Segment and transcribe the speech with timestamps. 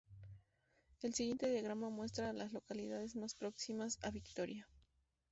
[1.03, 4.67] El siguiente diagrama muestra a las localidades más próximas a Victoria.